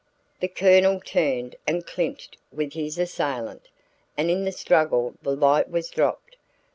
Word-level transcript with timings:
The 0.39 0.47
Colonel 0.47 0.99
turned 0.99 1.57
and 1.67 1.85
clinched 1.85 2.35
with 2.51 2.73
his 2.73 2.97
assailant, 2.97 3.67
and 4.17 4.31
in 4.31 4.45
the 4.45 4.51
struggle 4.51 5.13
the 5.21 5.35
light 5.35 5.69
was 5.69 5.91
dropped. 5.91 6.37